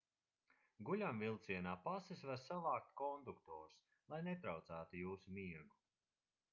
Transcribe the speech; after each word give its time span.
guļamvilcienā 0.89 1.73
pases 1.83 2.23
var 2.29 2.41
savākt 2.45 2.91
konduktors 3.03 3.79
lai 4.15 4.23
netraucētu 4.31 5.03
jūsu 5.03 5.37
miegu 5.41 5.83